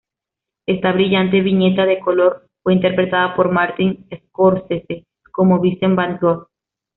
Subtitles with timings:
[0.65, 6.47] Esta brillante viñeta de color fue interpretada por Martin Scorsese como Vincent van Gogh.